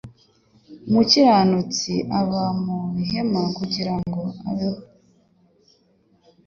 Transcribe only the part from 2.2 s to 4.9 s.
kuba mu mahema kugira ngo abeho